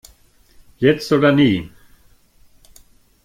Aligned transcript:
Jetzt 0.79 1.11
oder 1.11 1.31
nie! 1.31 1.69